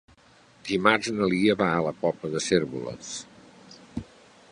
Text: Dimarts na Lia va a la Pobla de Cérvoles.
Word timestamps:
Dimarts 0.69 1.09
na 1.17 1.27
Lia 1.33 1.55
va 1.59 1.67
a 1.75 1.83
la 1.87 1.93
Pobla 1.99 2.31
de 2.37 2.41
Cérvoles. 2.47 3.13